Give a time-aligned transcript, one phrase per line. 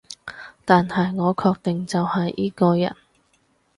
[0.65, 2.95] 但係我確定就係依個人